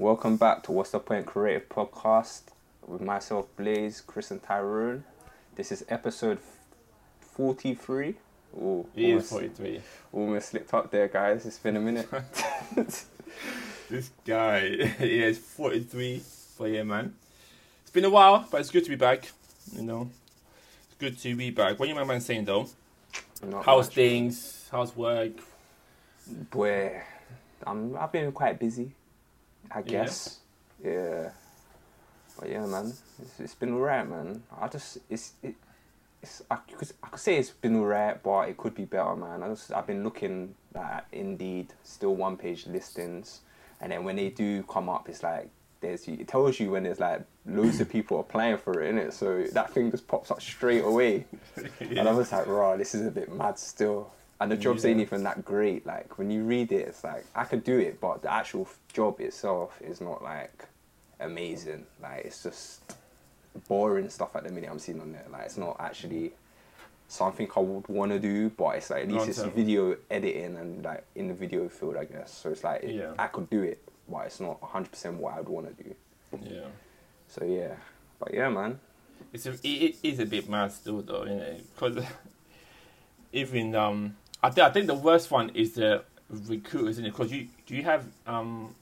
[0.00, 2.44] Welcome back to What's the Point Creative Podcast
[2.86, 5.04] with myself, Blaze, Chris, and Tyrone.
[5.56, 6.38] This is episode
[7.20, 8.14] 43.
[8.56, 9.80] Ooh, It is almost, 43.
[10.10, 11.44] almost slipped up there, guys.
[11.44, 12.08] It's been a minute.
[13.90, 14.60] This guy
[15.00, 16.22] he is 43.
[16.58, 17.14] But yeah, man.
[17.82, 19.30] It's been a while, but it's good to be back.
[19.76, 20.08] You know,
[20.86, 21.78] it's good to be back.
[21.78, 22.68] What you my man saying though?
[23.44, 23.94] Not How's much.
[23.96, 24.66] things?
[24.72, 25.32] How's work?
[26.50, 27.02] Boy,
[27.66, 28.92] I'm, I've been quite busy,
[29.70, 30.38] I guess.
[30.82, 31.30] Yeah.
[32.38, 34.42] But yeah, man, it's, it's been alright, man.
[34.58, 35.54] I just it's it,
[36.22, 39.42] it's I could I could say it's been alright, but it could be better, man.
[39.42, 43.40] I just I've been looking at Indeed, still one page listings,
[43.80, 47.00] and then when they do come up, it's like there's it tells you when there's
[47.00, 49.12] like loads of people applying for it, innit?
[49.12, 51.26] So that thing just pops up straight away.
[51.80, 54.12] And I was like, raw, this is a bit mad still.
[54.40, 55.02] And the jobs ain't Yeah.
[55.04, 55.84] even that great.
[55.86, 59.20] Like when you read it, it's like I could do it, but the actual job
[59.20, 60.64] itself is not like
[61.20, 61.84] amazing.
[62.02, 62.94] Like it's just
[63.68, 65.26] boring stuff at the minute I'm seeing on there.
[65.30, 66.32] Like it's not actually
[67.08, 70.82] something I would want to do, but it's like at least it's video editing and
[70.84, 72.32] like in the video field, I guess.
[72.32, 73.12] So it's like Yeah.
[73.18, 75.94] I could do it, but it's not 100% what I'd want to do.
[76.42, 76.60] Yeah.
[77.28, 77.74] So yeah,
[78.18, 78.80] but yeah, man.
[79.34, 82.04] It's a, it, it is a bit mad still though, you know, because
[83.32, 87.10] even um, I think I think the worst one is the recruiters, isn't it?
[87.10, 88.74] Because you do you have um,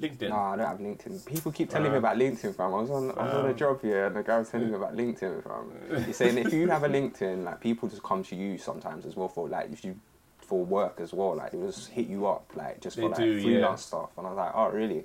[0.00, 0.28] LinkedIn?
[0.28, 1.26] No, I don't have LinkedIn.
[1.26, 2.74] People keep telling me about LinkedIn, fam.
[2.74, 4.70] I was on, I was on a um, job here, and the guy was telling
[4.70, 6.04] me about LinkedIn, fam.
[6.04, 9.16] He's saying if you have a LinkedIn, like people just come to you sometimes as
[9.16, 9.98] well for like if you
[10.38, 11.34] for work as well.
[11.34, 13.86] Like they just hit you up, like just for like do, freelance yeah.
[13.86, 14.10] stuff.
[14.16, 15.04] And I was like, oh really?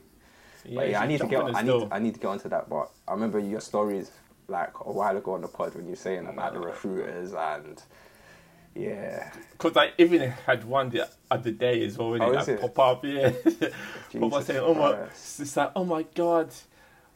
[0.76, 1.88] but yeah, I need to get, I need.
[1.92, 2.70] I need to get onto that.
[2.70, 4.12] But I remember your stories
[4.48, 7.82] like a while ago on the pod when you were saying about the recruiters and
[8.76, 12.48] yeah, Because I even had one the other day as well, when Oh, it is
[12.48, 12.62] like, it?
[12.62, 13.30] pop up, yeah.
[13.44, 13.72] pop up
[14.12, 15.40] Jesus saying, "Oh my," Christ.
[15.42, 16.50] it's like, "Oh my god,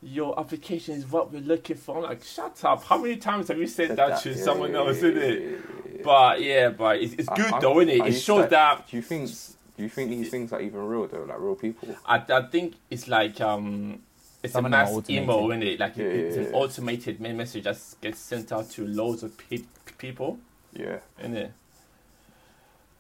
[0.02, 2.84] your application is what we're looking for." I'm like, "Shut up!
[2.84, 5.16] How many times have you said Said that, to yeah, someone yeah, else, yeah, isn't
[5.16, 6.02] yeah, it?" yeah, yeah.
[6.04, 8.02] But yeah, but it's, it's good I- though, isn't it?
[8.02, 8.88] I It used shows to- that.
[8.90, 9.30] Do you think?
[9.76, 11.24] Do you think these things are even real though?
[11.24, 11.96] Like real people?
[12.06, 14.02] I, I think it's like um,
[14.44, 15.24] it's Some a of them are mass automated.
[15.24, 15.80] email, isn't it?
[15.80, 16.58] Like Yeah, it's yeah, an yeah.
[16.58, 19.64] automated mail message that gets sent out to loads of pe-
[19.98, 20.38] people.
[20.76, 21.00] Yeah.
[21.20, 21.52] in it.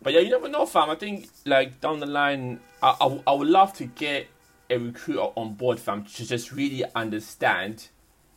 [0.01, 0.89] But yeah, you never know, fam.
[0.89, 4.27] I think like down the line, I, I, I would love to get
[4.69, 7.87] a recruiter on board, fam, to just really understand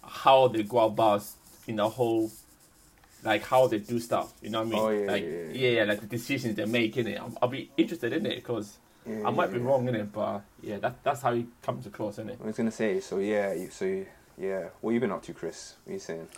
[0.04, 1.24] how they go about
[1.66, 2.30] in the whole,
[3.24, 4.32] like how they do stuff.
[4.41, 4.78] You know what I mean?
[4.78, 5.53] Oh, yeah, like yeah, yeah.
[5.53, 7.18] yeah, yeah, like the decisions they make in it.
[7.18, 8.78] I'll, I'll be interested in it because
[9.24, 12.28] I might be wrong in it, but yeah, that that's how it comes across, in
[12.28, 12.38] it.
[12.42, 14.04] I was gonna say, so yeah, so
[14.36, 15.74] yeah, what you been up to, Chris?
[15.84, 16.28] What you saying?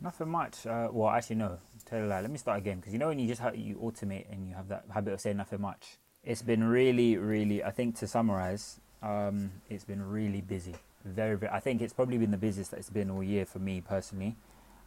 [0.00, 0.66] Nothing much.
[0.66, 1.58] Uh, well, actually, no.
[1.84, 2.20] Tell a lie.
[2.20, 4.54] Let me start again because you know when you just ha- you automate and you
[4.54, 5.96] have that habit of saying nothing much.
[6.22, 7.64] It's been really, really.
[7.64, 10.74] I think to summarize, um, it's been really busy.
[11.04, 11.50] Very, very.
[11.50, 14.36] I think it's probably been the busiest that it's been all year for me personally,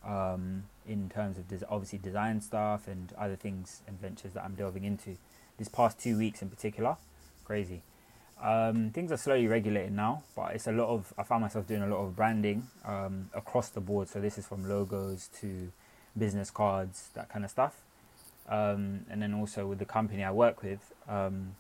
[0.05, 4.55] um, in terms of des- obviously design stuff and other things and ventures that I'm
[4.55, 5.17] delving into.
[5.57, 6.97] This past two weeks in particular,
[7.43, 7.81] crazy.
[8.41, 11.13] Um, things are slowly regulating now, but it's a lot of.
[11.17, 14.09] I found myself doing a lot of branding um, across the board.
[14.09, 15.71] So this is from logos to
[16.17, 17.81] business cards, that kind of stuff.
[18.49, 21.55] Um, and then also with the company I work with, um,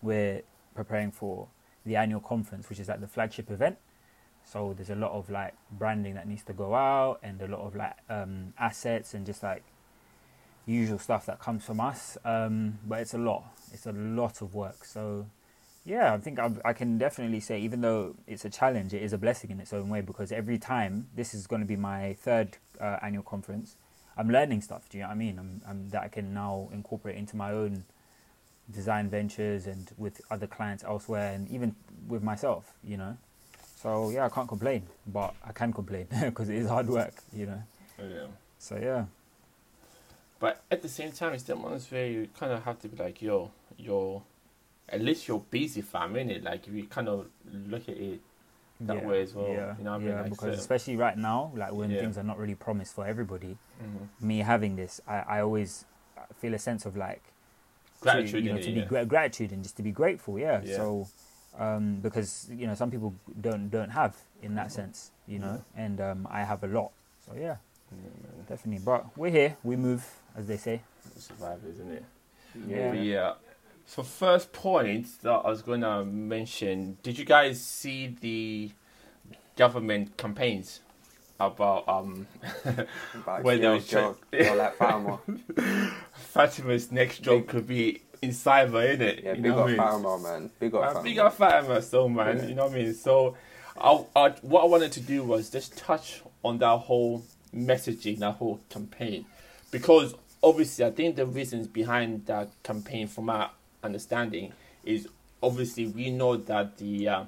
[0.00, 0.42] we're
[0.74, 1.48] preparing for
[1.84, 3.76] the annual conference, which is like the flagship event.
[4.44, 7.60] So there's a lot of like branding that needs to go out, and a lot
[7.60, 9.62] of like um, assets and just like
[10.64, 12.16] usual stuff that comes from us.
[12.24, 13.44] Um, but it's a lot.
[13.74, 14.86] It's a lot of work.
[14.86, 15.26] So
[15.88, 19.14] yeah, I think I've, I can definitely say, even though it's a challenge, it is
[19.14, 22.12] a blessing in its own way because every time this is going to be my
[22.20, 23.76] third uh, annual conference,
[24.16, 24.88] I'm learning stuff.
[24.90, 25.38] Do you know what I mean?
[25.38, 27.84] I'm, I'm that I can now incorporate into my own
[28.70, 31.74] design ventures and with other clients elsewhere, and even
[32.06, 32.74] with myself.
[32.84, 33.16] You know,
[33.76, 37.14] so yeah, I can't complain, but I can complain because it is hard work.
[37.32, 37.62] You know,
[37.98, 38.26] Yeah.
[38.58, 39.06] so yeah.
[40.38, 43.02] But at the same time, it's the ones where you kind of have to be
[43.02, 44.22] like, yo, you're,
[44.88, 46.42] at least you're busy, fam, innit?
[46.44, 48.20] Like, if you kind of look at it
[48.80, 49.48] that way as well.
[49.48, 50.08] Yeah, you know what I mean?
[50.08, 52.00] yeah, Like, because so- especially right now, like when Yeah.
[52.00, 54.08] things are not really promised for everybody, Mhm.
[54.24, 55.84] me having this, I, I always
[56.36, 57.22] feel a sense of like
[57.98, 58.84] to, Gratitude you know, to be yeah.
[58.84, 60.38] gra- gratitude and just to be grateful.
[60.38, 60.62] Yeah.
[60.62, 60.76] Yeah.
[60.76, 61.08] So,
[61.58, 66.00] um, because you know some people don't don't have in that sense, you know, and
[66.00, 66.92] um, I have a lot.
[67.26, 67.56] So yeah,
[67.90, 68.84] Yeah, definitely.
[68.84, 69.56] But we're here.
[69.64, 70.82] We move, as they say.
[71.16, 72.04] Survivors, isn't it?
[72.68, 72.92] Yeah.
[72.92, 73.34] Yeah.
[73.90, 78.70] So first point that I was going to mention, did you guys see the
[79.56, 80.80] government campaigns
[81.40, 82.26] about um
[83.40, 85.18] Whether yo, it's yo, yo, like Farmer.
[86.12, 89.24] Fatima's next job Big- could be in cyber, innit?
[89.24, 89.78] Yeah, You big know what I up?
[89.78, 90.50] Paramount, man.
[90.60, 92.46] Big up Uh, big up Fatima, so man, Yeah.
[92.46, 92.94] you know what I mean.
[92.94, 93.36] So,
[93.80, 97.24] I, I, what I wanted to do was just touch on that whole
[97.54, 99.24] messaging, that whole campaign,
[99.70, 103.48] because obviously I think the reasons behind that campaign, from my
[103.82, 104.52] understanding,
[104.84, 105.08] is
[105.42, 107.24] obviously we know that the uh,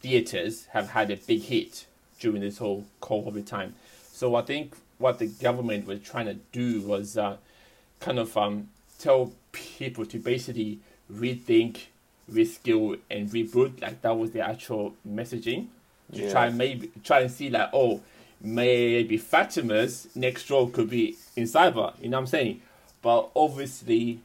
[0.00, 1.86] theaters have had a big hit
[2.18, 3.74] during this whole COVID time.
[4.12, 7.36] So I think what the government was trying to do was uh,
[8.00, 10.78] kind of um, tell people to basically
[11.12, 11.78] rethink,
[12.30, 13.80] reskill, and reboot.
[13.80, 15.66] Like that was the actual messaging
[16.12, 16.32] to Yeah.
[16.32, 18.00] try and maybe try and see like oh
[18.42, 21.92] maybe Fatima's next role could be in cyber.
[22.02, 22.62] You know what I'm saying?
[23.02, 24.20] But obviously,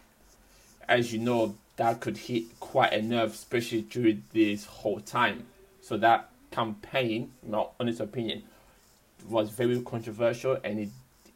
[0.88, 5.46] as you know, that could hit quite a nerve, especially during this whole time.
[5.82, 8.44] So that campaign, in my honest opinion,
[9.28, 10.90] was very controversial, and it,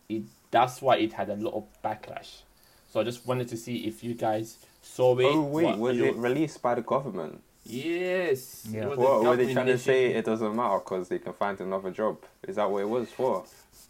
[0.08, 2.42] it that's why it had a lot of backlash.
[2.92, 5.26] So I just wanted to see if you guys saw it.
[5.26, 7.42] Oh wait, what was your- it released by the government?
[7.66, 8.68] Yes.
[8.72, 8.88] Yeah.
[8.88, 10.14] was a What were they trying to say?
[10.14, 12.18] It doesn't matter because they can find another job.
[12.48, 13.46] Is that what it was for?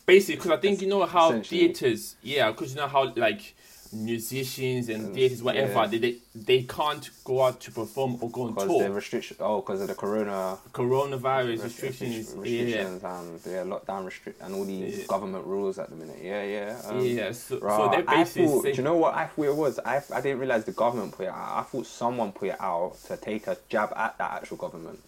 [0.06, 3.56] Basically, because I think you know how theaters, yeah, because you know how like
[3.92, 5.88] musicians and theaters, whatever, yeah.
[5.88, 9.38] they, they they can't go out to perform or go on Because the restriction.
[9.40, 13.02] Oh, because of the corona Coronavirus rest- restrictions, yeah, and
[13.46, 15.06] yeah, lockdown restrict and all these Yeah.
[15.08, 16.20] government rules at the minute.
[16.22, 16.82] Yeah, yeah.
[16.86, 17.32] um, yeah.
[17.32, 19.80] So, so I thought, do you know what I thought it was?
[19.80, 21.60] I, I didn't realize the government put it out.
[21.60, 25.00] I thought someone put it out to take a jab at that actual government.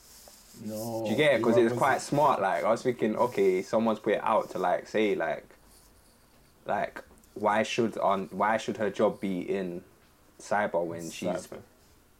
[0.65, 1.03] no.
[1.05, 1.37] Do you get it?
[1.37, 2.41] Because it's was quite smart.
[2.41, 5.45] Like I was thinking, okay, someone's put it out to like say like,
[6.65, 9.83] like why should on why should her job be in
[10.39, 11.47] cyber when she's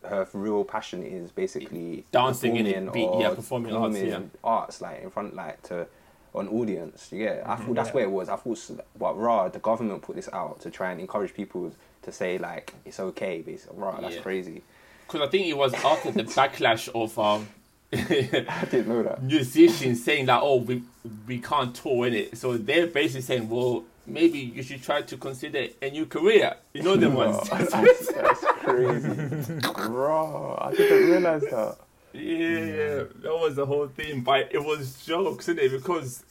[0.03, 4.19] her real passion is basically Dancing in it, performing be- or yeah, performing arts, yeah.
[4.43, 5.85] arts like in front like to
[6.33, 7.09] an audience.
[7.11, 7.43] Get it?
[7.45, 7.93] I thought that's Yeah.
[7.95, 8.29] where it was.
[8.29, 11.71] I thought, but raw the government put this out to try and encourage people
[12.03, 13.41] to say like it's okay.
[13.41, 14.21] Basically, raw that's Yeah.
[14.21, 14.61] crazy.
[15.05, 17.47] Because I think it was after the backlash of um,
[17.93, 19.21] I didn't know that.
[19.21, 20.81] musicians saying that oh we
[21.27, 22.37] we can't tour in it.
[22.37, 26.55] So they're basically saying well maybe you should try to consider a new career.
[26.73, 27.37] You know them ones.
[27.49, 27.71] that's,
[28.11, 30.57] that's crazy, bro.
[30.61, 31.77] I didn't realize that.
[32.13, 34.21] Yeah, that was the whole thing.
[34.21, 35.71] But it was jokes, isn't it?
[35.71, 36.23] Because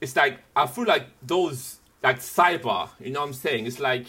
[0.00, 2.88] it's like I feel like those like cyber.
[3.00, 3.66] You know what I'm saying?
[3.66, 4.06] It's like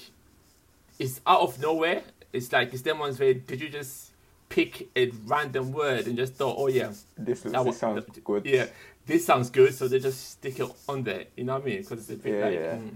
[1.00, 2.02] it's out of nowhere.
[2.34, 4.12] It's like it's them ones where did you just
[4.50, 8.46] pick a random word and just thought, oh yeah, This, that this was- sounds good.
[8.46, 8.66] yeah,
[9.06, 11.25] this sounds good, so they just stick it on there.
[11.38, 11.78] You know what I mean?
[11.81, 12.54] Because it's a bit Yeah, like.
[12.54, 12.75] yeah.
[12.75, 12.96] mm.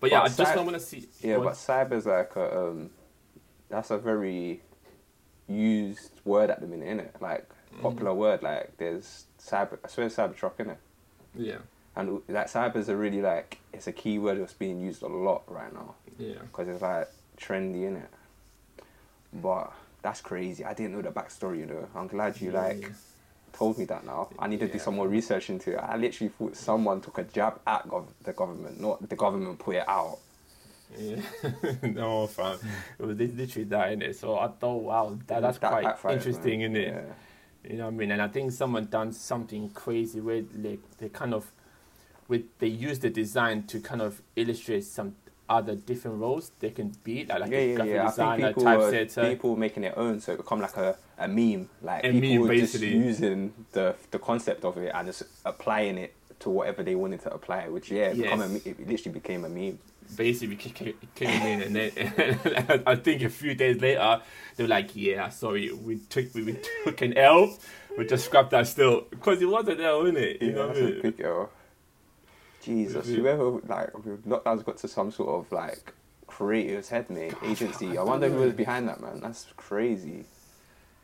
[0.00, 1.08] But yeah, But I just cy- don't want to see.
[1.22, 2.90] Yeah, but cyber's like a, um,
[3.70, 4.60] that's a very
[5.48, 7.16] used word at the minute, isn't it?
[7.20, 7.48] Like
[7.80, 8.42] popular word.
[8.42, 9.78] Like there's cyber.
[9.84, 10.76] I swear, Cybertruck, innit?
[11.34, 11.58] yeah,
[11.96, 15.42] And like cyber's a really like it's a key word that's being used a lot
[15.48, 16.34] right now yeah.
[16.42, 17.08] because it's like
[17.38, 18.06] trendy, innit?
[19.32, 19.72] But
[20.02, 20.64] that's crazy.
[20.64, 21.58] I didn't know the backstory.
[21.60, 22.88] You know, I'm glad you like Yeah.
[23.56, 24.28] Told me that now.
[24.38, 25.78] I need to do some more research into it.
[25.78, 29.76] I literally thought someone took a jab at gov- the government, not the government put
[29.76, 30.18] it out.
[30.96, 31.20] Yeah,
[31.82, 32.58] no, fam.
[32.98, 34.16] It was literally that in it.
[34.16, 36.88] So I thought, wow, that, that's That quite interesting, isn't it?
[36.94, 37.70] Yeah.
[37.70, 38.10] You know what I mean?
[38.12, 41.50] And I think someone done something crazy where they, they kind of,
[42.28, 45.16] with they use the design to kind of illustrate some
[45.48, 48.08] other different roles they can be, like, like yeah, a yeah, graphic yeah.
[48.08, 49.28] Designer, think people, typesetter.
[49.30, 51.68] people making their own, so it become like a, a meme.
[51.82, 56.14] Like A people meme, just using the the concept of it and just applying it
[56.40, 57.72] to whatever they wanted to apply it.
[57.72, 59.78] Which yeah, it, become a, it literally became a meme.
[60.14, 64.20] basically ca- ca- came in and then I think a few days later
[64.56, 67.58] they were like, yeah, sorry, we took we, we took an L,
[67.96, 70.36] we just scrapped that still because it was an L, innit?
[70.40, 70.42] it?
[70.42, 71.02] You Yeah, know what I mean?
[72.66, 73.02] Big L.
[73.02, 73.92] Jesus, whoever like
[74.26, 75.92] lockdown's got to some sort of like
[76.26, 77.96] creative's head, mate, agency.
[77.98, 79.20] I wonder who was behind that, man.
[79.20, 80.24] That's crazy.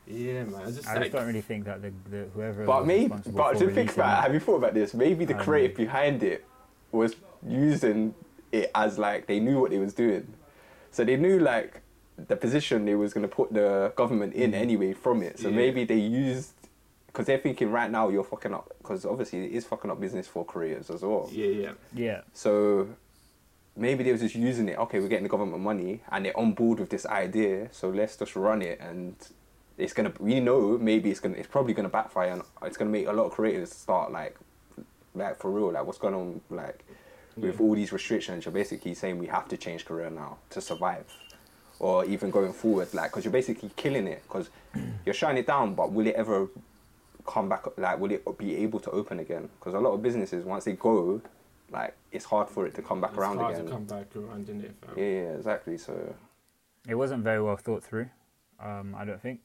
[0.07, 0.61] Yeah, man.
[0.67, 2.65] It's just I like just don't really think that the, the whoever.
[2.65, 4.93] But was maybe, but to think about, it, it- have you thought about this?
[4.93, 6.45] Maybe the Um, creative behind it
[6.91, 7.15] was
[7.47, 8.13] using
[8.51, 10.27] it as like they knew what they was doing,
[10.91, 11.81] so they knew like
[12.27, 15.39] the position they was gonna put the government in anyway from it.
[15.39, 15.55] So Yeah.
[15.55, 16.51] maybe they used
[17.13, 20.27] because they're thinking right now you're fucking up because obviously it is fucking up business
[20.27, 21.29] for creators as well.
[21.31, 21.71] yeah, yeah.
[21.93, 22.89] Yeah, So
[23.75, 24.77] maybe they were just using it.
[24.79, 27.69] Okay, we're getting the government money, and they're on board with this idea.
[27.71, 29.15] So let's just run it, and
[29.77, 30.11] it's gonna.
[30.19, 31.35] We know maybe it's gonna.
[31.35, 34.35] It's probably gonna backfire, and it's gonna make a lot of creators start like,
[35.13, 35.71] like for real.
[35.71, 36.41] Like what's going on?
[36.49, 36.83] Like
[37.35, 41.05] with all these restrictions, you're basically saying we have to change career now to survive,
[41.79, 42.91] or even going forward.
[42.93, 44.49] Like because you're basically killing it because
[45.05, 45.75] you're shutting it down.
[45.75, 46.47] But will it ever?
[47.25, 50.43] Come back like will it be able to open again because a lot of businesses
[50.45, 51.21] once they go
[51.71, 54.15] like it's hard for it to come back It's around hard again to come back
[54.15, 54.75] around, isn't it?
[54.97, 56.15] yeah, yeah exactly so
[56.87, 58.09] it wasn't very well thought through.
[58.59, 59.39] Um, I don't think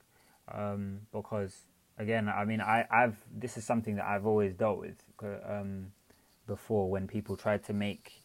[0.52, 1.54] um, because
[1.98, 4.96] again, I mean, I, I've this is something that I've always dealt with
[5.46, 5.92] um,
[6.46, 8.22] before when people tried to make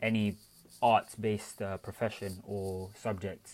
[0.00, 0.36] any
[0.82, 3.52] arts-based uh, profession or subject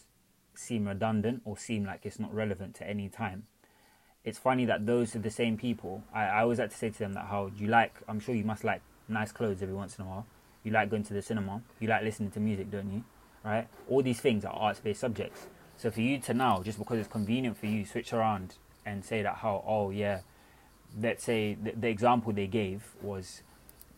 [0.54, 3.44] seem redundant or seem like it's not relevant to any time.
[4.24, 6.04] It's funny that those are the same people.
[6.14, 7.94] I, I always like to say to them that how you like.
[8.08, 10.26] I'm sure you must like nice clothes every once in a while.
[10.62, 11.62] You like going to the cinema.
[11.80, 13.04] You like listening to music, don't you?
[13.44, 13.66] Right?
[13.88, 15.46] All these things are arts-based subjects.
[15.76, 18.54] So for you to now, just because it's convenient for you, switch around
[18.86, 20.20] and say that how oh yeah,
[21.00, 23.42] let's say the, the example they gave was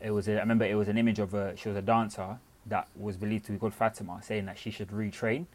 [0.00, 2.38] it was a, I remember it was an image of a she was a dancer
[2.66, 5.46] that was believed to be called Fatima, saying that she should retrain.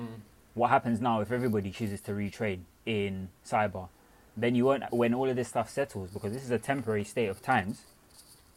[0.00, 0.20] Mm.
[0.54, 3.88] What happens now if everybody chooses to retrain in cyber?
[4.36, 7.28] Then you won't when all of this stuff settles because this is a temporary state
[7.28, 7.82] of times.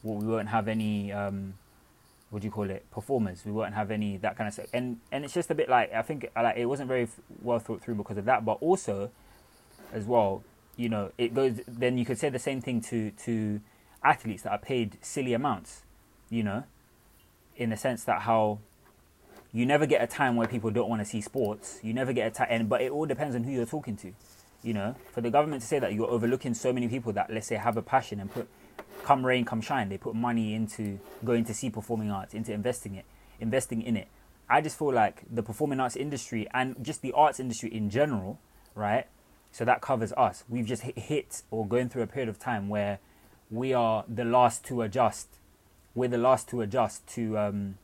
[0.03, 1.55] We won't have any um,
[2.29, 3.43] what do you call it performers.
[3.45, 4.67] We won't have any that kind of stuff.
[4.73, 7.07] And and it's just a bit like I think like it wasn't very
[7.41, 8.45] well thought through because of that.
[8.45, 9.09] But also,
[9.91, 10.43] as well,
[10.75, 11.61] you know, it goes.
[11.67, 13.61] Then you could say the same thing to to
[14.03, 15.83] athletes that are paid silly amounts.
[16.29, 16.63] You know,
[17.55, 18.59] in the sense that how
[19.51, 21.79] you never get a time where people don't want to see sports.
[21.81, 24.13] You never get a time, but it all depends on who you're talking to.
[24.61, 27.47] You know, for the government to say that you're overlooking so many people that let's
[27.47, 28.47] say have a passion and put
[29.03, 32.95] come rain, come shine, they put money into going to see performing arts, into investing
[32.95, 33.05] it,
[33.39, 34.07] investing in it.
[34.49, 38.39] I just feel like the performing arts industry and just the arts industry in general,
[38.75, 39.05] right?
[39.51, 40.43] So that covers us.
[40.49, 42.99] We've just hit or going through a period of time where
[43.49, 45.27] we are the last to adjust.
[45.95, 47.77] We're the last to adjust to um,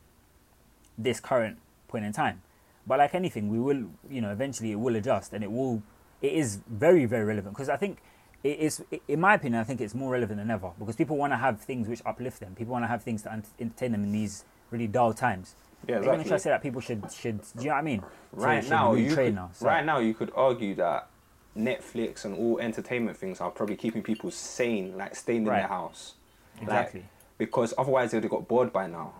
[0.96, 2.42] this current point in time.
[2.86, 5.82] But like anything, we will, you know, eventually it will adjust and it will.
[6.22, 7.98] It is very, very relevant because I think
[8.42, 11.32] it is, in my opinion, I think it's more relevant than ever because people want
[11.32, 12.54] to have things which uplift them.
[12.54, 15.54] People want to have things to entertain them in these really dull times.
[15.86, 16.22] Yeah, exactly.
[16.22, 17.40] To try to say that people should should.
[17.56, 18.02] Do you know what I mean?
[18.32, 19.66] Right so now, you could, now, so.
[19.66, 21.08] right now, you could argue that
[21.56, 25.60] Netflix and all entertainment things are probably keeping people sane, like staying in right.
[25.60, 26.14] their house.
[26.60, 27.00] Exactly.
[27.00, 29.14] Like, because otherwise they'd have got bored by now.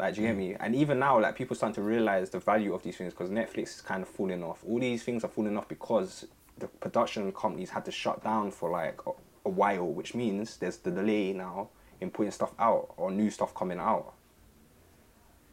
[0.00, 0.30] Like, do you mm.
[0.30, 0.56] get me?
[0.58, 3.76] And even now, like people starting to realize the value of these things because Netflix
[3.76, 4.64] is kind of falling off.
[4.66, 6.26] All these things are falling off because
[6.58, 9.10] the production companies had to shut down for like a,
[9.44, 11.68] a while, which means there's the delay now
[12.00, 14.14] in putting stuff out or new stuff coming out.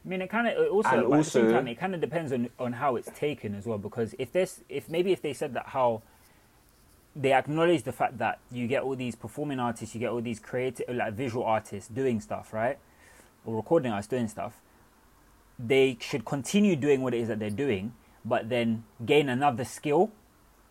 [0.06, 2.72] I mean, it kind of also, and also time, it kind of depends on, on
[2.72, 3.78] how it's taken as well.
[3.78, 6.02] Because if this, if maybe if they said that how
[7.14, 10.40] they acknowledge the fact that you get all these performing artists, you get all these
[10.40, 12.78] creative, like visual artists doing stuff, right,
[13.48, 14.62] or recording artists doing stuff,
[15.58, 20.12] they should continue doing what it is that they're doing, but then gain another skill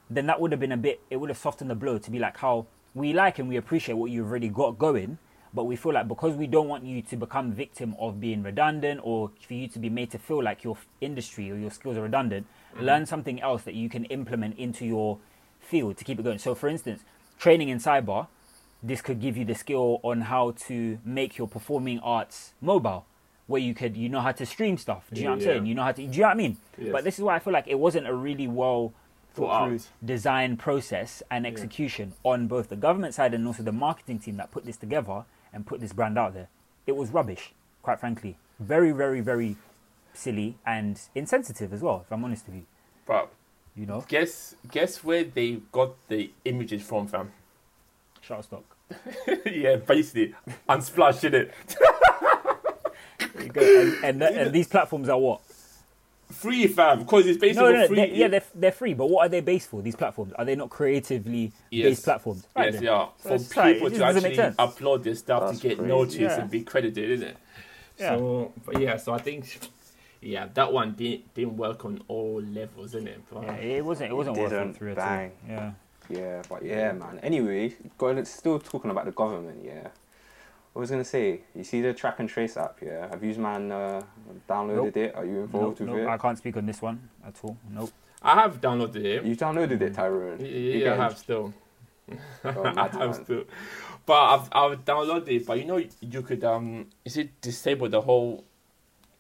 [0.09, 2.18] then that would have been a bit, it would have softened the blow to be
[2.18, 5.18] like how we like and we appreciate what you've already got going,
[5.52, 9.00] but we feel like because we don't want you to become victim of being redundant
[9.02, 12.02] or for you to be made to feel like your industry or your skills are
[12.02, 12.85] redundant, mm-hmm.
[12.85, 15.18] learn something else that you can implement into your
[15.61, 16.38] field to keep it going.
[16.38, 17.02] So, for instance,
[17.38, 18.28] training in cyber,
[18.83, 23.06] this could give you the skill on how to make your performing arts mobile
[23.47, 25.06] where you could you know how to stream stuff.
[25.12, 25.66] Do you know what I'm saying?
[25.66, 26.56] You know how to do you know what I mean?
[26.78, 26.92] Yes.
[26.92, 28.92] But this is why I feel like it wasn't a really well
[29.35, 32.33] thought through design process and execution yeah.
[32.33, 35.66] on both the government side and also the marketing team that put this together and
[35.66, 36.49] put this brand out there.
[36.87, 37.52] It was rubbish,
[37.83, 38.37] quite frankly.
[38.59, 39.56] Very, very, very
[40.12, 42.66] silly and insensitive as well, if I'm honest with you.
[43.06, 43.30] But
[43.76, 47.33] you know, guess guess where they got the images from, fam?
[48.26, 48.64] Shutterstock.
[49.52, 50.35] yeah, basically,
[50.68, 51.52] Unsplash, it.
[54.04, 55.40] and, and, and these platforms are what?
[56.30, 57.97] free, fam, because it's based no, no, free.
[57.97, 59.83] They're, yeah, they're, they're free, but what are they based for?
[59.83, 61.88] These platforms are they not creatively yes.
[61.88, 62.47] based platforms?
[62.54, 62.83] Right, yes, then.
[62.83, 63.12] they are.
[63.18, 65.88] So for people to actually upload their stuff That's to get crazy.
[65.88, 66.40] noticed yeah.
[66.40, 67.37] and be credited, isn't it?
[67.99, 68.16] Yeah.
[68.16, 69.71] So, but yeah, so I think.
[70.23, 73.21] Yeah, that one didn't didn't work on all levels, isn't it?
[73.30, 74.11] But yeah, it wasn't.
[74.11, 75.33] It wasn't working through bang.
[75.49, 75.64] at all.
[75.64, 75.71] Yeah.
[76.08, 77.18] Yeah, but yeah, man.
[77.22, 79.60] Anyway, going still talking about the government.
[79.64, 79.88] Yeah,
[80.75, 83.08] I was gonna say, you see the track and trace app, yeah?
[83.08, 84.02] Have you man uh,
[84.48, 84.96] downloaded nope.
[84.96, 85.14] it?
[85.14, 86.08] Are you involved nope, with nope.
[86.08, 86.12] it?
[86.12, 87.56] I can't speak on this one at all.
[87.70, 87.90] Nope.
[88.22, 89.25] I have downloaded it.
[89.25, 90.38] You downloaded it, Tyrone?
[90.40, 91.54] Yeah, yeah I have still.
[92.44, 93.44] Oh, I have still.
[94.04, 95.46] But I've I've downloaded it.
[95.46, 98.44] But you know, you could um, is it disable the whole?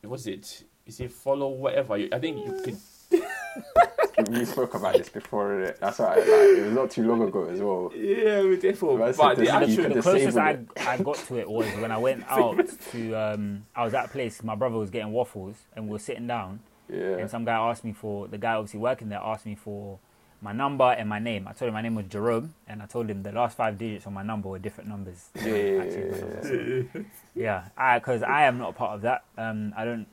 [0.04, 0.64] Was it?
[0.86, 1.94] Is it follow whatever?
[1.94, 2.78] I think you could
[4.28, 5.74] we spoke about this before.
[5.80, 6.18] That's right.
[6.18, 7.92] Like, it was not too long ago as well.
[7.94, 8.98] Yeah, we definitely.
[8.98, 12.24] But, but the, actual, the closest I, I got to it was when I went
[12.30, 13.14] out to.
[13.14, 14.42] Um, I was at a place.
[14.42, 16.60] My brother was getting waffles, and we were sitting down.
[16.88, 17.16] Yeah.
[17.18, 19.98] And some guy asked me for the guy obviously working there asked me for
[20.40, 21.48] my number and my name.
[21.48, 24.06] I told him my name was Jerome, and I told him the last five digits
[24.06, 25.30] on my number were different numbers.
[25.34, 27.02] Yeah, yeah,
[27.34, 27.98] yeah.
[27.98, 29.24] Because I, I am not part of that.
[29.36, 30.06] Um, I don't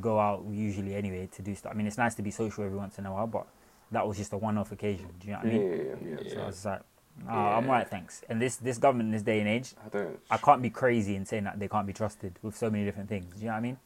[0.00, 1.72] go out usually anyway to do stuff.
[1.72, 3.46] I mean, it's nice to be social every once in a while, but
[3.92, 5.08] that was just a one-off occasion.
[5.20, 5.62] Do you know what I mean?
[5.62, 6.16] yeah, yeah.
[6.24, 6.32] yeah.
[6.34, 6.80] So I was like,
[7.28, 7.56] oh, Yeah.
[7.56, 8.22] I'm right, thanks.
[8.28, 10.18] And this this government in this day and age, I don't.
[10.30, 13.08] I can't be crazy in saying that they can't be trusted with so many different
[13.08, 13.34] things.
[13.34, 13.78] Do you know what I mean?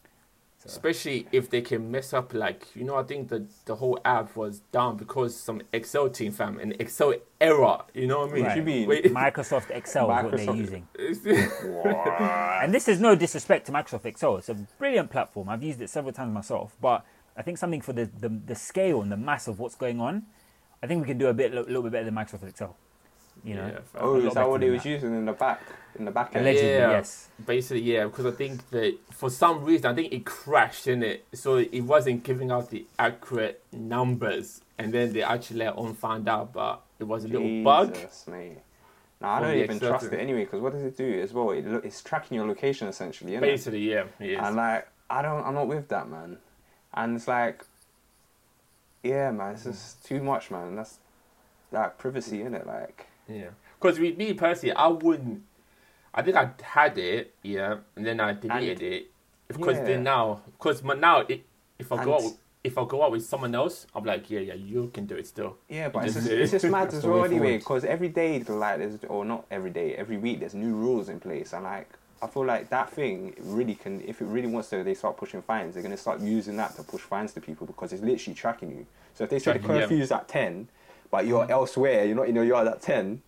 [0.59, 4.01] So, Especially if they can mess up, like you know, I think the the whole
[4.05, 7.79] app was down because some Excel team fam an Excel error.
[7.95, 8.45] You know what I mean?
[8.45, 8.57] Right.
[8.57, 8.89] you mean?
[8.89, 10.89] Wait, Microsoft Excel is what they're using.
[12.61, 14.37] And this is no disrespect to Microsoft Excel.
[14.37, 15.49] It's a brilliant platform.
[15.49, 16.77] I've used it several times myself.
[16.81, 17.05] But
[17.37, 20.25] I think something for the, the, the scale and the mass of what's going on,
[20.83, 22.77] I think we can do a bit, a little bit better than Microsoft Excel.
[23.45, 24.89] You know, Yeah, oh, is that what he was that.
[24.89, 25.61] using in the back?
[25.99, 26.45] In the back end?
[26.47, 26.91] allegedly, Yeah.
[26.91, 27.29] yes.
[27.45, 31.25] Basically, yeah, because I think that for some reason I think it crashed in it,
[31.33, 36.29] so it wasn't giving out the accurate numbers, and then they actually let on found
[36.29, 37.95] out, but it was a little bug.
[37.95, 38.59] Jesus, mate.
[39.21, 40.45] Nah, I don't even Excel trust it anyway.
[40.45, 41.51] Because what does it do as well?
[41.51, 43.41] It lo- it's tracking your location essentially, innit?
[43.41, 44.39] Basically, yeah, it is.
[44.41, 46.39] And like, I don't, I'm not with that, man.
[46.95, 47.65] And it's like,
[49.03, 50.77] yeah, man, it's just too much, man.
[50.77, 50.99] That's
[51.73, 52.67] like privacy, innit?
[52.67, 53.49] Like, Yeah,
[53.81, 55.43] because with me personally, I wouldn't.
[56.15, 59.11] I think I had it, yeah, and then I deleted it
[59.47, 59.85] because Yeah.
[59.85, 61.45] then now, because now it,
[61.79, 64.41] if I go out, with, if I go out with someone else, I'm like, yeah,
[64.41, 65.57] yeah, you can do it still.
[65.69, 67.59] yeah, but it's just, it's just mad as well anyway.
[67.59, 71.21] Because every day, like, there's or not every day, every week, there's new rules in
[71.21, 71.89] place, and like.
[72.21, 75.41] I feel like that thing really can, if it really wants to, they start pushing
[75.41, 75.75] fines.
[75.75, 78.87] They're gonna start using that to push fines to people because it's literally tracking you.
[79.15, 80.17] So if they say the Tracking, yeah.
[80.17, 80.69] at ten,
[81.11, 83.23] but you're elsewhere, you're not in your yard at ten,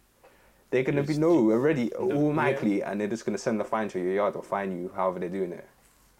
[0.71, 3.99] they're gonna be no already No, automatically, and they're just gonna send the fine to
[4.01, 5.67] your yard or fine you, however they're doing it.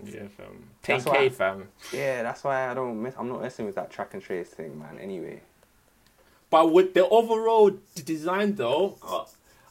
[0.03, 0.71] Yeah, fam.
[0.83, 1.69] That's 10k, fam.
[1.93, 3.03] Yeah, that's why I don't.
[3.03, 4.99] Mess, I'm not messing with that track and trace thing, man.
[4.99, 5.43] Anyway,
[6.49, 7.71] But with the overall
[8.05, 9.25] design, though, uh,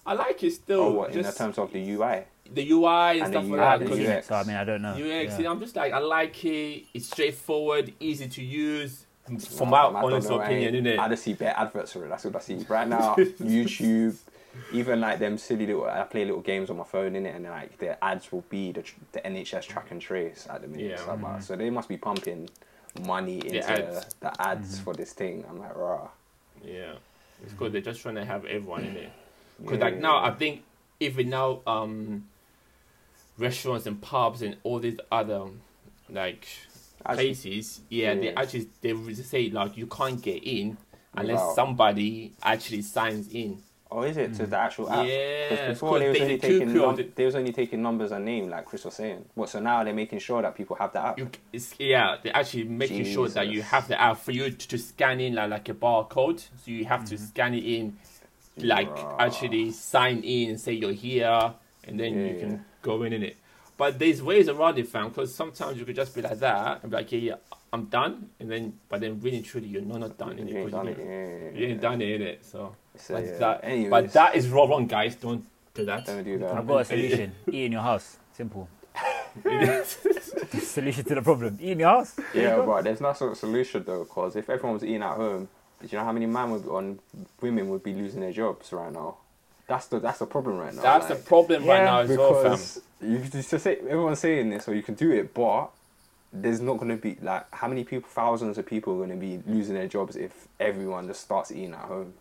[0.05, 0.81] I like it still.
[0.81, 2.25] oh, what in terms of the UI?
[2.51, 3.79] the UI and, And the stuff UI, like I that.
[3.79, 4.27] the haven't 'cause seen UX.
[4.27, 4.93] so I mean, I don't know.
[4.93, 5.51] UX, Yeah.
[5.51, 6.83] I'm just like, I like it.
[6.95, 9.05] It's straightforward, easy to use.
[9.37, 10.99] From my man, I don't honest opinion, ain't- innit?
[10.99, 12.09] I just see better adverts for it.
[12.09, 13.15] That's what I see right now.
[13.15, 14.15] YouTube,
[14.71, 15.85] even like them silly little.
[15.85, 18.71] I play little games on my phone in it, and like the ads will be
[18.71, 20.91] the, the NHS track and trace at the minute.
[20.91, 20.97] Yeah.
[21.05, 22.49] So, like, so they must be pumping
[23.05, 24.05] money into ads.
[24.19, 25.45] the ads for this thing.
[25.49, 26.07] I'm like, rah.
[26.65, 26.93] Yeah,
[27.43, 27.71] it's good.
[27.71, 29.11] They're just trying to have everyone in it.
[29.61, 29.83] Because Yeah.
[29.85, 30.63] like now, I think
[30.99, 32.25] even now, um,
[33.37, 35.45] restaurants and pubs and all these other
[36.09, 36.47] like
[37.05, 40.77] places, yeah, they actually they say like you can't get in
[41.15, 43.61] unless Without- somebody actually signs in.
[43.91, 45.07] Oh, is it to the actual app?
[45.07, 47.05] Yeah, before they was only taking num- cool.
[47.15, 49.25] they was only taking numbers and name, like Chris was saying.
[49.33, 49.49] What?
[49.49, 51.17] So now they're making sure that people have the app.
[51.17, 54.67] You, it's, yeah, they're actually making sure that you have the app for you to,
[54.67, 56.39] to scan in like, like a barcode.
[56.39, 57.25] So you have to Mm-hmm.
[57.25, 57.97] scan it in,
[58.57, 59.15] like Bruh.
[59.17, 62.39] actually sign in and say you're here, and then you Yeah.
[62.41, 63.37] can go in in it.
[63.79, 65.07] But there's ways around it, fam.
[65.09, 67.35] Because sometimes you could just be like that and be like, yeah, yeah,
[67.73, 70.37] I'm done, and then but then really truly you're not, not done.
[70.37, 70.53] You innit?
[70.55, 70.95] ain't 'Cause done you it.
[70.97, 72.45] didn't- Yeah, yeah, You ain't done it in it.
[72.45, 73.37] So, So, but yeah.
[73.37, 75.15] that, Anyways, but that is wrong, wrong, guys.
[75.15, 76.05] Don't do that.
[76.05, 76.51] Don't do that.
[76.57, 77.31] I've got a solution.
[77.47, 78.17] Eat in your house.
[78.33, 78.67] Simple.
[80.59, 81.57] solution to the problem.
[81.61, 82.11] Eat in your house.
[82.11, 82.65] There you Yeah, go.
[82.65, 85.47] but there's no sort of solution though, because if everyone was eating at home,
[85.81, 86.99] do you know how many men would on
[87.39, 89.17] women would be losing their jobs right now?
[89.69, 90.81] That's the that's the problem right now.
[90.81, 92.43] That's the like, problem right now as well, fam.
[92.43, 95.69] because you just say everyone's saying this, or you can do it, but
[96.33, 99.15] there's not going to be like how many people, thousands of people, are going to
[99.15, 102.13] be losing their jobs if everyone just starts eating at home.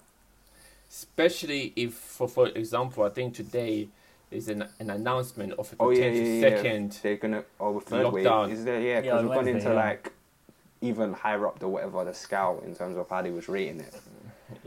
[0.91, 3.89] especially if, for for example, I think today
[4.31, 6.57] is an, an announcement of a Oh yeah, potential yeah, yeah.
[6.57, 6.99] second.
[7.03, 8.45] They're gonna oh the third lockdown.
[8.49, 8.81] wave is there?
[8.81, 9.75] Yeah, Yeah, because on we've gone into yeah.
[9.75, 10.13] like
[10.81, 13.95] even higher up the whatever the scale in terms of how they was rating it.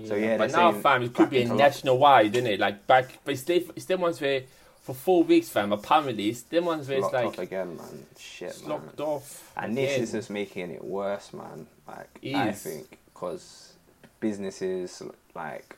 [0.06, 2.60] So, yeah, but now, fam, it could be a into lock- national wide, isn't it?
[2.60, 4.44] Like back, but it's them, it's them ones where
[4.82, 5.72] for four weeks, fam.
[5.72, 8.06] Apparently, it's them ones where it's locked like off again, man.
[8.18, 8.70] Shit, man.
[8.70, 9.52] locked off.
[9.58, 10.04] And this again.
[10.04, 11.68] is just making it worse, man.
[11.88, 12.62] Like It I is.
[12.62, 13.74] think because
[14.20, 15.02] businesses,
[15.36, 15.76] like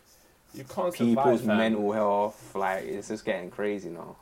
[0.53, 4.15] you can't people's survive, mental health, like it's just getting crazy now.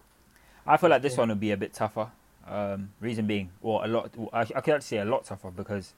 [0.65, 1.19] I feel like this Yeah.
[1.19, 2.09] one would be a bit tougher.
[2.47, 4.11] Um, reason being, well, a lot.
[4.15, 5.93] well, I, I could actually say a lot tougher because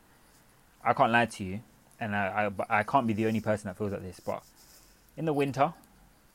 [0.84, 1.62] I can't lie to you,
[2.00, 4.20] and I, I, I can't be the only person that feels like this.
[4.20, 4.44] But
[5.18, 5.74] in the winter,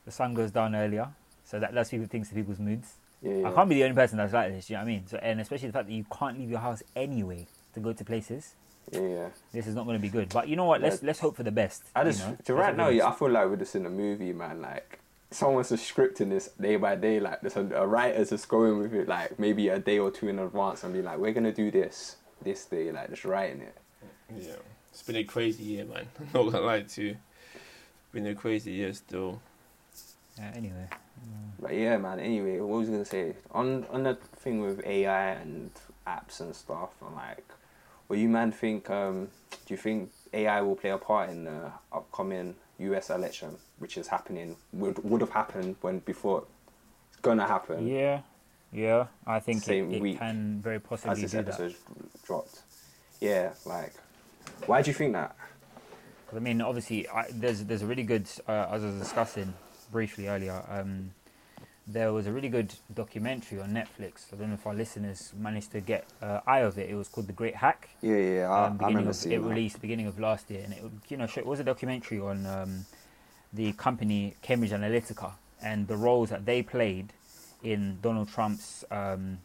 [0.05, 1.09] the sun goes down earlier,
[1.45, 2.95] so that does people things to people's moods.
[3.23, 3.49] Yeah, yeah.
[3.49, 4.71] I can't be the only person that's like this.
[4.71, 5.07] You know what I mean?
[5.09, 8.05] So, and especially the fact that you can't leave your house anyway to go to
[8.05, 8.55] places.
[8.93, 9.29] yeah, yeah.
[9.53, 10.29] This is not going to be good.
[10.31, 10.81] But you know what?
[10.81, 11.09] Let's Yeah.
[11.09, 11.83] let's hope for the best.
[11.97, 12.37] I you just know?
[12.45, 14.63] to right now, yeah, I feel like we're just in a movie, man.
[14.63, 17.19] Like someone's just scripting this day by day.
[17.21, 20.29] Like there's a, a writer's just going with it, like maybe a day or two
[20.29, 23.77] in advance, and be like, we're gonna do this this day, like just writing it.
[24.35, 24.55] Yeah,
[24.99, 26.09] it's been a crazy year, man.
[26.19, 27.11] I'm not gonna lie to you.
[27.11, 29.41] It's been a crazy year still.
[30.37, 30.89] Yeah, anyway.
[31.61, 32.19] But yeah, man.
[32.19, 35.71] Anyway, what was I gonna say on on the thing with AI and
[36.05, 36.91] apps and stuff?
[37.01, 37.47] And like,
[38.09, 38.91] well, you man think?
[38.91, 39.29] Um,
[39.67, 43.11] do you think AI will play a part in the upcoming U.S.
[43.11, 44.57] election, which is happening?
[44.73, 46.43] Would would have happened when before
[47.13, 48.23] it's gonna happen Yeah,
[48.73, 49.07] yeah.
[49.25, 51.49] I think it, Same it week can very as possibly this do that.
[51.55, 51.77] episode
[52.27, 52.63] dropped.
[53.21, 53.95] Yeah, like,
[54.69, 55.35] why do you think that?
[56.35, 58.29] I mean, obviously, I, there's there's a really good.
[58.47, 59.55] Uh, as I was discussing
[59.91, 61.13] briefly earlier, um,
[61.87, 64.33] there was a really good documentary on Netflix.
[64.33, 66.91] I don't know if our listeners managed to get uh, eye of it.
[66.91, 67.89] It was called The Great Hack.
[68.03, 69.49] Yeah, yeah, I, um, I beginning remember of, seeing it that.
[69.49, 72.85] released beginning of last year, and it you know it was a documentary on um,
[73.55, 77.15] the company Cambridge Analytica and the roles that they played
[77.63, 79.39] in Donald Trump's um,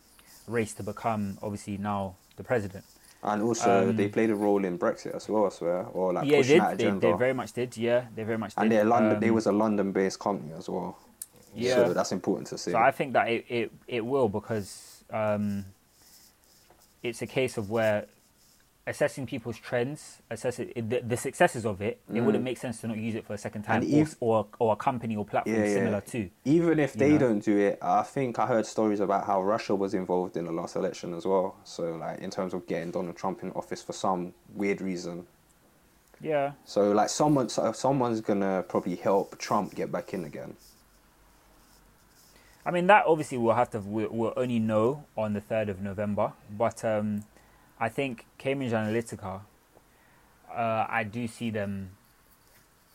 [0.47, 2.83] race to become obviously now the president.
[3.25, 6.25] And also, Um, they played a role in Brexit as well, I swear, or like
[6.27, 7.07] yeah, pushing that They, agenda.
[7.07, 7.77] they very much did.
[7.77, 8.61] Yeah, they very much did.
[8.61, 9.19] and they're London.
[9.21, 10.97] they Um, was a London-based company as well.
[11.55, 11.75] Yeah.
[11.75, 12.71] so that's important to say.
[12.71, 15.65] So I think that it, it, it will because um,
[17.01, 18.07] it's a case of where
[18.85, 22.97] assessing people's trends, assessing the, the successes of it, it wouldn't make sense to not
[22.97, 23.93] use it for a second time, Mm.
[23.93, 25.73] Or, if- or or a company or platform Yeah, yeah.
[25.73, 26.29] similar to.
[26.45, 27.17] Even if they know.
[27.19, 30.51] don't do it, I think I heard stories about how Russia was involved in the
[30.51, 31.55] last election as well.
[31.63, 35.27] So like in terms of getting Donald Trump in office for some weird reason.
[36.21, 40.55] Yeah, So like someone, so someone's gonna probably help Trump get back in again.
[42.65, 45.81] I mean that obviously we'll have to we'll, we'll only know on the third of
[45.81, 47.23] November, but um,
[47.83, 49.41] I think Cambridge Analytica,
[50.49, 51.89] uh, I do see them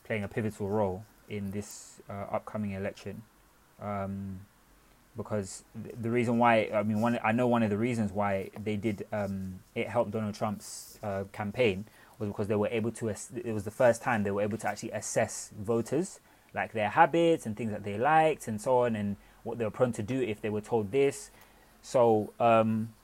[0.05, 3.21] playing a pivotal role in this uh, upcoming election,
[3.83, 4.41] um,
[5.15, 8.77] because the reason why I mean one I know one of the reasons why they
[8.77, 11.85] did um, it helped Donald Trump's uh, campaign
[12.19, 14.67] was because they were able to it was the first time they were able to
[14.67, 16.19] actually assess voters
[16.55, 19.71] like their habits and things that they liked and so on and what they were
[19.71, 21.31] prone to do if they were told this.
[21.83, 22.95] So um,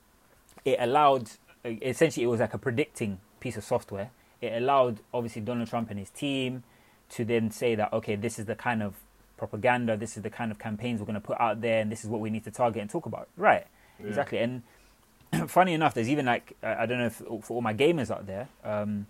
[0.64, 1.32] it allowed
[1.64, 4.10] essentially it was like a predicting piece of software.
[4.40, 6.64] It allowed obviously donald trump and his team
[7.10, 8.94] to then say that okay this is the kind of
[9.36, 12.04] propaganda this is the kind of campaigns we're going to put out there and this
[12.04, 13.28] is what we need to target and talk about.
[13.36, 13.66] Right.
[14.00, 14.08] Yeah.
[14.08, 14.38] exactly.
[14.38, 14.62] And
[15.48, 18.48] funny enough there's even like i don't know if for all my gamers out there
[18.62, 19.06] um,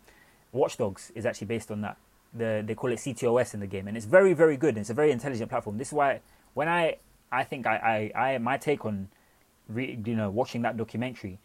[0.52, 1.96] watch dogs is actually based on that.
[2.36, 4.94] The, they call it ctOS in the game and it's very very good it's a
[4.94, 5.78] very intelligent platform.
[5.78, 6.20] This is why
[6.54, 6.96] when i
[7.30, 9.08] i think i i, I my take on
[9.68, 11.38] re, you know watching that documentary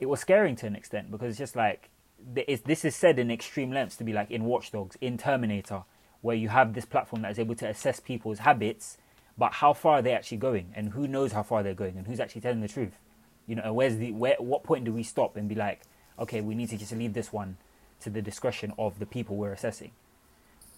[0.00, 1.90] it was scaring to an extent because it's just like
[2.34, 5.84] this is said in extreme lengths to be like in Watch Dogs, in Terminator,
[6.20, 8.98] where you have this platform that is able to assess people's habits,
[9.38, 12.06] but how far are they actually going, and who knows how far they're going, and
[12.06, 12.98] who's actually telling the truth,
[13.46, 15.80] you know, and where's the where what point do we stop and be like,
[16.18, 17.56] okay, we need to just leave this one
[18.00, 19.92] to the discretion of the people we're assessing,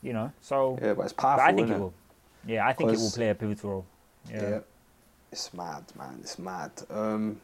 [0.01, 1.45] you know, so Yeah, but it's but powerful.
[1.47, 1.77] I think innit?
[1.77, 1.95] it will,
[2.47, 3.87] yeah, I think it will play a pivotal role,
[4.31, 4.61] Yeah.
[5.33, 6.19] It's mad, man.
[6.21, 6.71] It's mad.
[6.91, 7.41] Um,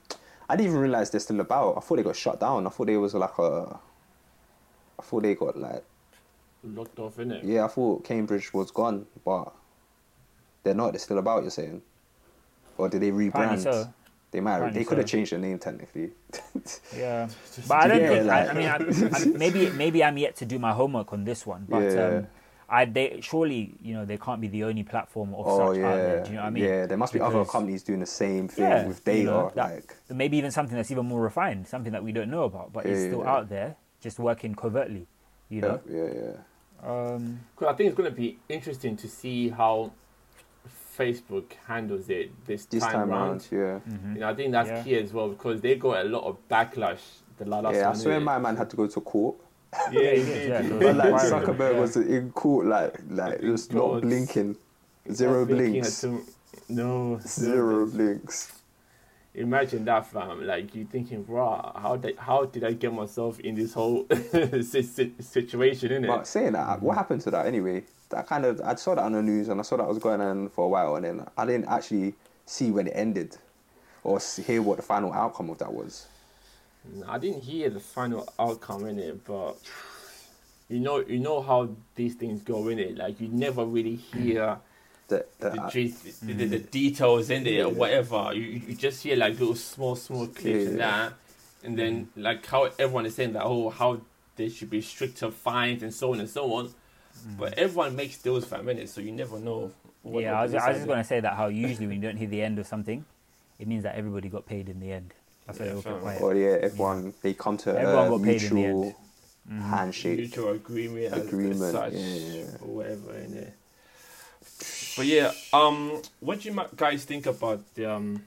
[0.49, 1.77] I didn't even realize they're still about.
[1.77, 2.67] I thought they got shut down.
[2.67, 3.79] I thought they was like a.
[4.99, 5.85] I thought they got like
[6.65, 7.41] Locked off, innit?
[7.45, 7.65] yeah.
[7.65, 9.53] I thought Cambridge was gone, but
[10.65, 10.93] they're not.
[10.93, 11.43] They're still about.
[11.43, 11.83] You're saying,
[12.77, 13.63] or did they rebrand?
[13.63, 13.93] so.
[14.31, 14.57] They might.
[14.57, 15.17] Apparently they could have so.
[15.17, 16.11] changed the name technically.
[16.97, 17.29] Yeah,
[17.69, 18.29] but I don't Yeah, think.
[18.31, 18.67] I, I mean,
[19.13, 22.07] I, I, maybe maybe I'm yet to do my homework on this one, but Yeah.
[22.07, 22.27] um,
[22.71, 25.89] I they surely you know they can't be the only platform of oh such yeah,
[25.91, 26.23] out there.
[26.25, 26.65] Do you know what I mean?
[26.65, 26.87] yeah.
[26.87, 29.25] There must be other companies doing the same thing Yeah, with you data.
[29.31, 32.43] know, that- like Maybe even something that's even more refined, something that we don't know
[32.45, 33.33] about, but it's still yeah.
[33.33, 35.07] out there, just working covertly.
[35.49, 35.81] You know.
[35.89, 36.37] yeah, yeah, yeah.
[36.91, 39.93] Um, Because I think it's going to be interesting to see how
[40.97, 43.47] Facebook handles it this, This time, time round.
[43.53, 43.93] around, yeah.
[43.93, 44.15] mhm.
[44.15, 44.83] You know, I think that's Yeah.
[44.83, 47.01] key as well because they got a lot of backlash
[47.39, 49.37] the last yeah, I swear my man had to go to court.
[49.73, 50.49] Yeah, Yeah, he he did, did.
[50.49, 50.79] yeah.
[50.79, 51.81] But like Zuckerberg Yeah.
[51.81, 54.57] was in court, like like it was not blinking,
[55.13, 56.21] zero blinks, all-
[56.69, 58.53] No, zero blinks.
[59.35, 60.45] Imagine that, fam.
[60.47, 64.83] Like you thinking, wow, how did how did I get myself in this whole si-
[64.83, 65.93] si- situation?
[65.93, 66.09] In it.
[66.09, 66.99] But saying that, what mm.
[66.99, 67.85] happened to that anyway?
[68.11, 70.21] That kind of I saw that on the news and I saw that was going
[70.21, 72.15] on for a while, and then I didn't actually
[72.47, 73.37] see when it ended,
[74.03, 76.07] or hear what the final outcome of that was.
[77.07, 79.57] I didn't hear the final outcome in it, but
[80.69, 82.97] you know, you know how these things go in it.
[82.97, 84.61] Like you never really hear mm.
[85.09, 86.71] The, the, the, uh, the, the, the mm.
[86.71, 87.79] details in it or Yeah.
[87.79, 88.31] whatever.
[88.35, 91.15] You you just hear like little small small clips and that,
[91.65, 92.23] and then mm.
[92.23, 94.03] like how everyone is saying that oh how
[94.37, 96.75] there should be stricter fines and so on and so on.
[97.39, 99.73] But everyone makes deals for a minute, so you never know.
[100.03, 102.03] what yeah, I was, I was just going to say that how usually when you
[102.03, 103.05] don't hear the end of something,
[103.59, 105.15] it means that everybody got paid in the end.
[105.49, 106.23] That's why Yeah, they all fair kept quiet.
[106.23, 108.95] or yeah, everyone they come to Everyone a got paid in the mutual end.
[109.51, 109.61] Mhm.
[109.71, 110.19] handshake.
[110.19, 112.45] mutual agreement, as- as Agreement, such, yeah, yeah, yeah.
[112.61, 113.55] or whatever in it.
[114.97, 118.25] But yeah, um, what do you guys think about the um,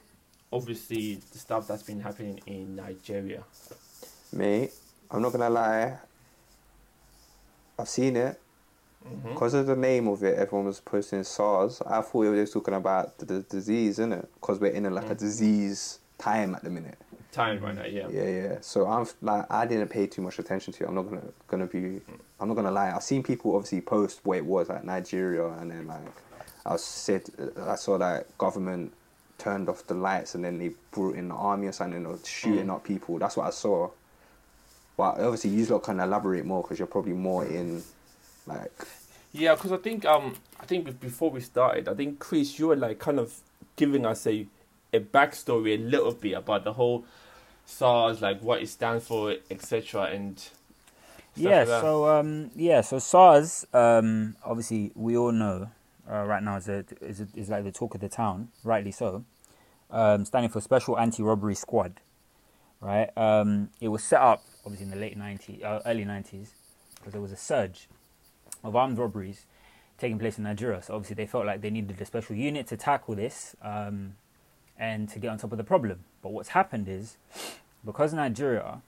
[0.52, 3.44] obviously the stuff that's been happening in Nigeria?
[4.34, 4.72] Mate,
[5.12, 5.98] I'm not gonna lie.
[7.78, 8.40] I've seen it.
[9.08, 9.30] Mm-hmm.
[9.34, 11.82] Because of the name of it, everyone was posting SARS.
[11.86, 14.28] I thought it was just talking about the, the disease, innit?
[14.36, 15.20] Because we're in a, like a Mm.
[15.20, 16.98] disease time at the minute.
[17.32, 18.08] Time right now, yeah.
[18.10, 18.58] Yeah, yeah.
[18.60, 20.88] So I'm like, I didn't pay too much attention to it.
[20.88, 22.02] I'm not gonna gonna be.
[22.40, 22.92] I'm not gonna lie.
[22.92, 26.02] I've seen people obviously post what it was like Nigeria, and then like
[26.66, 27.24] I was said,
[27.66, 28.94] I saw that government
[29.38, 32.68] turned off the lights, and then they brought in the army or something, or shooting
[32.68, 32.76] Mm.
[32.76, 33.18] up people.
[33.18, 33.90] That's what I saw.
[34.98, 37.82] But obviously, you lot can elaborate more because you're probably more in,
[38.46, 38.72] like,
[39.32, 42.76] Yeah, because I think um I think before we started, I think Chris, you were
[42.76, 43.34] like kind of
[43.78, 44.46] giving us a
[44.94, 47.06] a backstory a little bit about the whole
[47.66, 50.04] SARS, like what it stands for, etc.
[50.04, 50.44] And
[51.36, 55.70] Yeah, like so um, yeah, so SARS, um, obviously we all know
[56.10, 58.92] uh, right now is a, is a, is like the talk of the town, rightly
[58.92, 59.24] so.
[59.90, 62.00] Um, standing for Special Anti-Robbery Squad,
[62.80, 63.10] right?
[63.18, 66.48] Um, it was set up obviously in the late '90s, uh, early '90s,
[66.96, 67.88] because there was a surge
[68.64, 69.46] of armed robberies
[69.98, 70.82] taking place in Nigeria.
[70.82, 74.16] So obviously they felt like they needed a special unit to tackle this um,
[74.82, 76.00] and to get on top of the problem.
[76.22, 77.16] But what's happened is
[77.86, 78.82] because Nigeria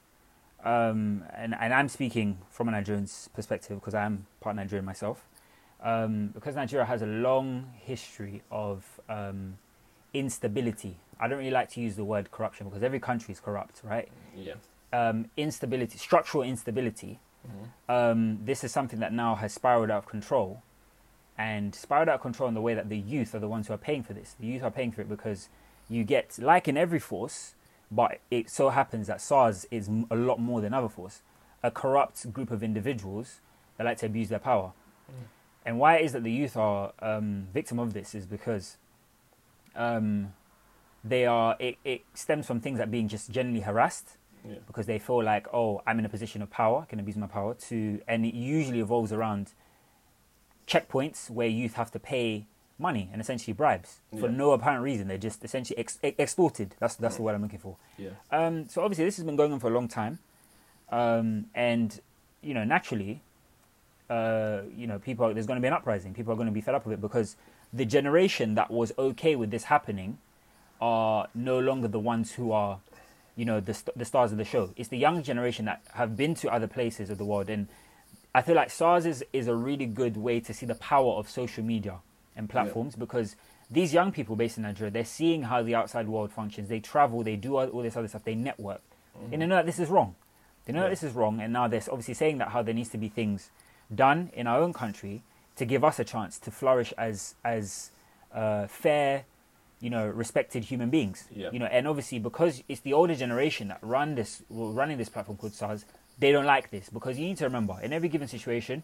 [0.66, 5.26] um, and, and I'm speaking from a Nigerian's perspective because I'm part Nigerian myself.
[5.82, 9.58] Um, because Nigeria has a long history of um,
[10.14, 10.98] instability.
[11.20, 14.10] I don't really like to use the word corruption because every country is corrupt, right?
[14.36, 14.54] yeah,
[14.94, 17.20] Um, instability, structural instability.
[17.46, 17.92] Mhm.
[17.94, 20.62] Um, this is something that now has spiraled out of control,
[21.38, 23.74] and spiraled out of control in the way that the youth are the ones who
[23.74, 24.36] are paying for this.
[24.40, 25.50] The youth are paying for it because
[25.94, 27.56] you get, like in every force,
[27.92, 31.22] but it so happens that SARS is a lot more than other force,
[31.62, 33.42] a corrupt group of individuals
[33.78, 34.74] that like to abuse their power.
[35.10, 35.26] Mm.
[35.66, 38.78] And why it is that the youth are um, victim of this is because
[39.76, 40.34] um,
[41.04, 41.56] they are.
[41.60, 45.48] It, it stems from things like being just generally harassed yeah, because they feel like,
[45.54, 47.54] oh, I'm in a position of power, I can abuse my power.
[47.54, 49.54] To and it usually evolves around
[50.68, 52.48] checkpoints where youth have to pay
[52.80, 54.36] money and essentially bribes for Yeah.
[54.36, 55.08] no apparent reason.
[55.08, 56.76] They're just essentially ex- ex- extorted.
[56.80, 57.78] That's that's the word I'm looking for.
[57.98, 60.20] yeah, Um, so obviously this has been going on for a long time,
[60.90, 62.00] um, and
[62.42, 63.22] you know naturally,
[64.10, 66.14] uh, you know people are, there's going to be an uprising.
[66.14, 67.36] People are going to be fed up with it because
[67.72, 70.18] the generation that was okay with this happening
[70.82, 72.80] are no longer the ones who are,
[73.36, 74.72] you know, the st- the stars of the show.
[74.76, 77.68] It's the young generation that have been to other places of the world, and
[78.36, 81.30] I feel like SARS is, is a really good way to see the power of
[81.30, 82.00] social media
[82.36, 83.36] and platforms because
[83.70, 86.70] these young people based in Nigeria, they're seeing how the outside world functions.
[86.70, 88.82] They travel, they do all, all this other stuff, they network.
[89.32, 90.16] And they know that this is wrong.
[90.66, 90.84] They know Yeah.
[90.86, 93.10] that this is wrong, and now they're obviously saying that how there needs to be
[93.10, 93.50] things
[93.94, 95.22] done in our own country
[95.56, 97.92] to give us a chance to flourish as as
[98.34, 99.26] uh, fair,
[99.80, 101.26] you know, respected human beings.
[101.36, 101.50] Yeah.
[101.52, 105.38] You know, and obviously because it's the older generation that run this, running this platform
[105.38, 105.86] called SARS,
[106.18, 108.82] they don't like this because you need to remember in every given situation,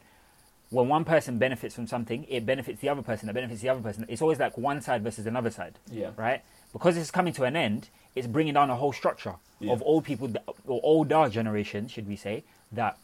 [0.70, 3.28] when one person benefits from something, it benefits the other person.
[3.28, 4.06] That benefits the other person.
[4.08, 6.44] It's always like one side versus another side yeah, right?
[6.72, 9.74] Because it's coming to an end, it's bringing down a whole structure Yeah.
[9.74, 10.32] of old people,
[10.68, 12.98] or older generation, should we say, that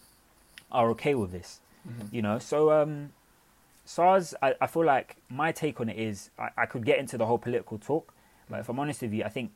[0.72, 1.60] are okay with this.
[1.88, 2.16] Mm-hmm.
[2.16, 3.12] You know, so um,
[3.86, 7.18] SARS, I, I feel like my take on it is I, I could get into
[7.18, 8.14] the whole political talk,
[8.50, 9.52] but if I'm honest with you, I think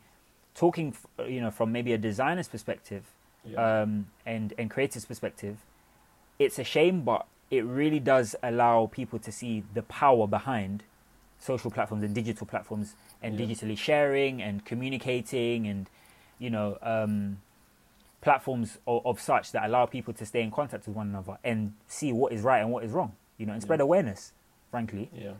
[0.55, 3.03] talking, f- you know, from maybe a designer's perspective
[3.45, 3.81] yeah.
[3.81, 5.57] um, and and creator's perspective,
[6.37, 10.83] it's a shame, but it really does allow people to see the power behind
[11.39, 13.45] social platforms and digital platforms and Yeah.
[13.47, 15.89] digitally sharing and communicating and
[16.37, 17.37] you know um,
[18.21, 21.73] platforms of, of such that allow people to stay in contact with one another and
[21.87, 23.83] see what is right and what is wrong you know and spread Yeah.
[23.85, 24.33] awareness
[24.69, 25.31] frankly yeah.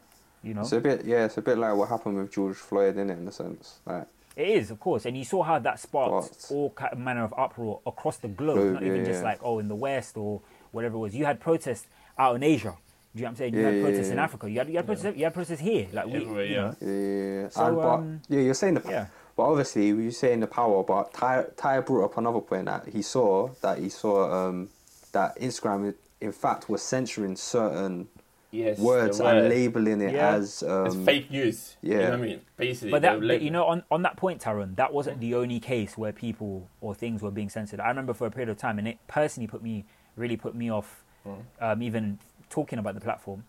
[0.43, 2.97] you know It's a bit, yeah, it's a bit like what happened with George Floyd,
[2.97, 3.79] in it, in a sense.
[3.85, 6.51] Like, It is, of course, and you saw how that sparked Sparked.
[6.51, 9.29] all ki- manner of uproar across the globe, Globe, not yeah, even just yeah.
[9.29, 10.41] like oh in the West or
[10.71, 11.13] whatever it was.
[11.15, 11.87] You had protests
[12.19, 12.75] out in Asia.
[13.15, 13.53] Do you know what I'm saying?
[13.55, 14.23] You Yeah, had protests yeah, in yeah.
[14.23, 14.49] Africa.
[14.51, 15.17] You had you had protests.
[15.17, 15.88] You had protests here.
[15.91, 16.62] Like we, Everywhere, you yeah.
[16.62, 16.75] know.
[17.43, 19.05] yeah, So, and, but um, yeah, you're saying the, yeah.
[19.36, 20.84] but obviously you're saying the power.
[20.84, 24.69] But Ty, Ty brought up another point that he saw that he saw um,
[25.12, 28.08] that Instagram, in fact, was censoring certain
[28.51, 28.79] Yes.
[28.79, 30.34] words the and labeling it Yeah.
[30.34, 31.77] as um, it's fake news.
[31.84, 32.10] You know yeah.
[32.10, 32.41] what I mean?
[32.58, 32.89] Basically.
[32.91, 35.95] But that, but, you know, on, on that point, Tyrone, that wasn't the only case
[35.97, 37.79] where people or things were being censored.
[37.79, 40.71] I remember for a period of time, and it personally put me, really put me
[40.71, 41.38] off, Mm.
[41.62, 43.43] um, even talking about the platform.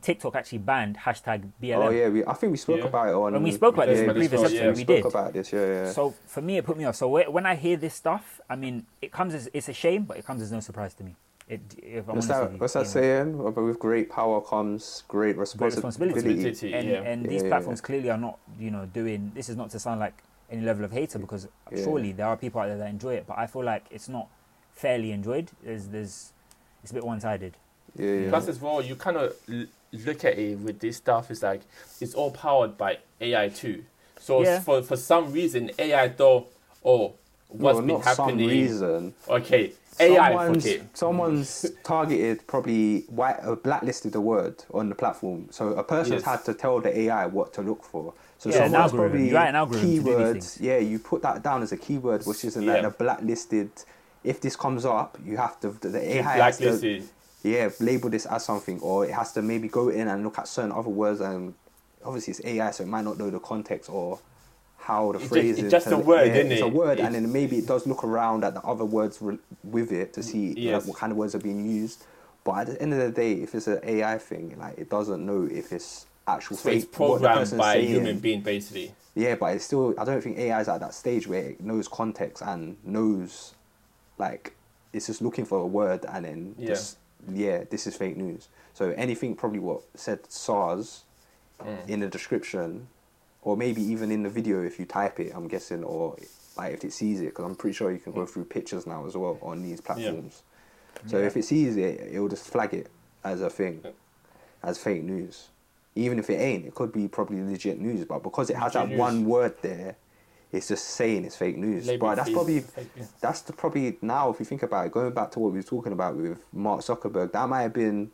[0.00, 1.86] TikTok actually banned hashtag BLM.
[1.86, 2.86] Oh yeah, we, I think we spoke Yeah.
[2.86, 3.32] about it on.
[3.34, 4.96] When we spoke about this yeah, in the we previous spoke- episode, we we spoke
[4.96, 5.04] did.
[5.06, 5.52] about this.
[5.52, 5.90] Yeah, yeah.
[5.92, 6.96] So for me, it put me off.
[6.96, 10.16] So when I hear this stuff, I mean, it comes as it's a shame, but
[10.16, 11.14] it comes as no surprise to me.
[11.46, 12.52] It, if I'm What's that?
[12.52, 12.90] you, What's that you know.
[12.90, 13.52] saying?
[13.54, 15.76] But with great power comes great Great responsibility.
[15.76, 16.28] responsibility.
[16.48, 17.10] Responsibility, And, yeah.
[17.12, 19.32] and these yeah, platforms clearly are not, you know, doing.
[19.34, 20.14] This is not to sound like
[20.50, 21.84] any level of hater because Yeah.
[21.84, 24.28] surely there are people out there that enjoy it, but I feel like it's not
[24.72, 25.50] fairly enjoyed.
[25.62, 26.32] There's, there's,
[26.84, 27.54] it's a bit one-sided.
[27.96, 28.28] Yeah, yeah.
[28.28, 29.64] Plus, as well, you kind of l-
[30.04, 31.30] look at it with this stuff.
[31.30, 31.62] It's like
[31.98, 33.84] it's all powered by AI too.
[34.20, 34.60] So Yeah.
[34.60, 36.46] for for some reason, AI thought,
[36.84, 37.14] oh,
[37.48, 38.48] what's no, been not some happening?
[38.48, 39.14] reason.
[39.28, 40.82] Okay, AI someone's, fuck it.
[40.92, 45.48] someone's targeted probably white, uh, blacklisted a word on the platform.
[45.50, 46.24] So a person's Yes.
[46.24, 48.12] had to tell the AI what to look for.
[48.38, 50.60] So Yeah, an someone's probably You write an algorithm to do these keywords.
[50.60, 52.72] Yeah, you put that down as a keyword, which is in Yeah.
[52.74, 53.70] like the blacklisted.
[54.24, 57.02] If this comes up, you have to the AI has to
[57.42, 60.48] yeah label this as something, or it has to maybe go in and look at
[60.48, 61.54] certain other words and
[62.04, 64.18] obviously it's AI, so it might not know the context or
[64.78, 65.64] how the It's phrase just- is.
[65.64, 66.54] it's just a word, yeah, isn't it?
[66.54, 69.18] It's a word, It's- and then maybe it does look around at the other words
[69.22, 72.04] re- with it to see like, what kind of words are being used.
[72.44, 75.24] But at the end of the day, if it's an AI thing, like it doesn't
[75.24, 78.94] know if it's actual So it's fake the programmed by a human being, basically.
[79.14, 79.94] Yeah, but it's still.
[79.98, 83.53] I don't think AI is at that stage where it knows context and knows,
[84.18, 84.54] like,
[84.92, 86.68] it's just looking for a word and then Yeah.
[86.68, 86.98] just
[87.32, 88.48] yeah, this is fake news.
[88.74, 91.04] So anything probably what said SARS
[91.60, 91.88] Mm.
[91.88, 92.88] in the description,
[93.42, 95.32] or maybe even in the video if you type it.
[95.34, 96.16] I'm guessing, or
[96.56, 99.06] like if it sees it, because I'm pretty sure you can go through pictures now
[99.06, 100.42] as well on these platforms.
[101.06, 101.26] So Yeah.
[101.26, 102.88] if it sees it, it will just flag it
[103.22, 103.90] as a thing, Yeah.
[104.62, 105.48] as fake news.
[105.94, 108.04] Even if it ain't, it could be probably legit news.
[108.04, 108.98] But because it has Legit that news.
[108.98, 109.96] one word there,
[110.54, 111.86] it's just saying it's fake news.
[111.86, 112.64] Label but that's probably
[113.20, 115.64] that's the probably now if you think about it, going back to what we were
[115.64, 118.10] talking about with Mark Zuckerberg, that might have been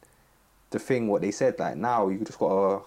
[0.71, 1.59] the thing what they said.
[1.59, 2.83] Like now you just gotta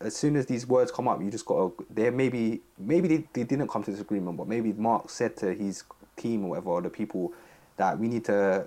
[0.00, 3.44] as soon as these words come up, you just gotta there maybe maybe they, they
[3.44, 5.84] didn't come to this agreement, but maybe Mark said to his
[6.16, 7.34] team or whatever, or the people
[7.76, 8.66] that we need to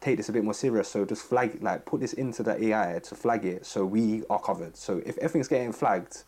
[0.00, 0.88] take this a bit more serious.
[0.88, 4.40] So just flag like put this into the AI to flag it so we are
[4.40, 4.74] covered.
[4.76, 6.24] So if everything's getting flagged,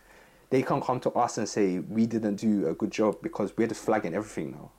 [0.51, 3.67] they can't come to us and say we didn't do a good job because we're
[3.67, 4.71] just flagging everything now.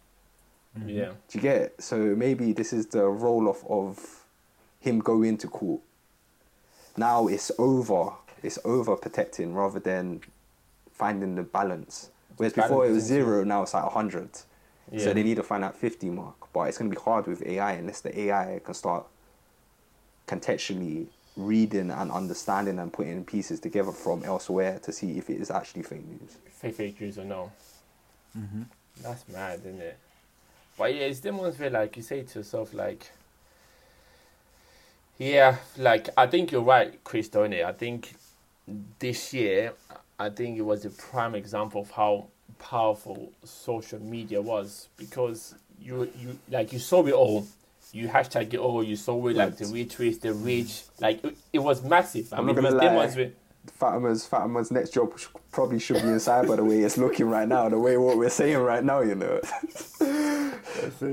[0.77, 0.89] Mm-hmm.
[0.89, 1.11] Yeah.
[1.27, 1.75] Do you get it?
[1.79, 4.25] So maybe this is the roll off of
[4.79, 5.81] him going to court.
[6.97, 8.11] Now it's over.
[8.41, 10.21] It's over protecting rather than
[10.91, 12.09] finding the balance.
[12.37, 14.29] Whereas before it was zero, now it's like 100.
[14.91, 14.99] Yeah.
[14.99, 16.51] So they need to find that 50 mark.
[16.53, 19.05] But it's going to be hard with AI unless the AI can start
[20.27, 21.07] contextually
[21.39, 25.83] reading and understanding and putting pieces together from elsewhere to see if it is actually
[25.83, 26.37] fake news.
[26.51, 27.51] fake fake news or no.
[28.37, 28.63] Mm-hmm.
[29.01, 29.97] That's mad, isn't it?
[30.77, 33.11] But yeah, it's the ones where like you say to yourself like,
[35.17, 37.27] yeah, like I think you're right, Chris.
[37.27, 37.65] Don't it?
[37.65, 38.13] I think
[38.99, 39.73] this year,
[40.17, 42.27] I think it was a prime example of how
[42.59, 47.47] powerful social media was because you you like you saw it all.
[47.91, 48.83] You hashtag it all.
[48.83, 50.83] You saw it like the retweets, the reach.
[50.99, 52.31] Like it, it was massive.
[52.33, 53.31] I I'm mean, not gonna lie.
[53.67, 55.13] Fatima's Fatima's next job
[55.51, 58.29] probably should be inside by the way it's looking right now, the way what we're
[58.29, 59.39] saying right now, you know.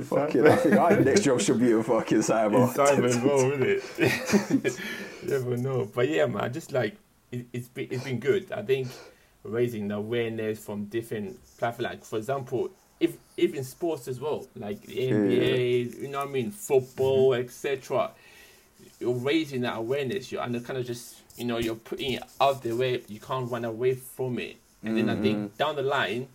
[0.02, 2.68] fucking, I think our next job should be in fucking cyber.
[2.68, 4.80] Inside as well, isn't it?
[5.22, 5.90] you never know.
[5.92, 6.96] But yeah, man, just like
[7.32, 8.52] it, it's been it's been good.
[8.52, 8.88] I think
[9.42, 11.90] raising the awareness from different platforms.
[11.90, 16.32] Like for example, if even sports as well, like the NBA, you know what I
[16.32, 17.44] mean, football, mm-hmm.
[17.44, 18.10] etc.
[18.98, 20.32] You're raising that awareness.
[20.32, 23.50] You're and kind of just you know you're putting it out there where you can't
[23.50, 24.56] run away from it.
[24.82, 25.56] And then I think mm-hmm.
[25.56, 26.28] down the line,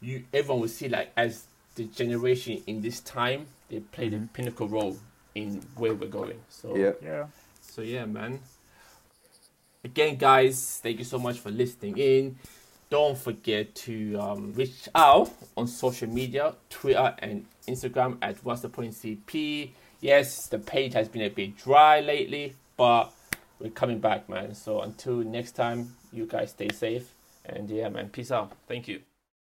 [0.00, 4.26] you everyone will see like as the generation in this time they play the mm-hmm.
[4.26, 4.96] pinnacle role
[5.34, 6.40] in where we're going.
[6.48, 6.92] So Yeah.
[7.02, 7.26] Yeah.
[7.60, 8.40] so yeah, man.
[9.82, 12.38] Again, guys, thank you so much for listening in.
[12.94, 18.68] Don't forget to um, reach out on social media, Twitter and Instagram at What's the
[18.68, 19.70] Point CP.
[20.00, 23.12] Yes, the page has been a bit dry lately, but
[23.58, 24.54] we're coming back, man.
[24.54, 27.12] So until next time, you guys stay safe
[27.44, 28.10] and yeah, man.
[28.10, 28.52] Peace out.
[28.68, 29.00] Thank you.